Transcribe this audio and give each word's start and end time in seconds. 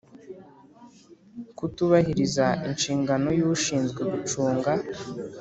Kutubahiriza 1.57 2.45
inshingano 2.67 3.27
y 3.37 3.41
ushinzwe 3.53 4.01
gucunga 4.11 4.71